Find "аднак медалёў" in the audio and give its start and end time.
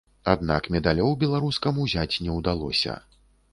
0.31-1.11